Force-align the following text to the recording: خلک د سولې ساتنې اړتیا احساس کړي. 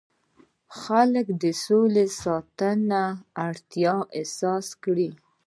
خلک 0.79 1.27
د 1.43 1.45
سولې 1.65 2.05
ساتنې 2.21 3.05
اړتیا 3.45 3.95
احساس 4.17 4.67
کړي. 4.83 5.09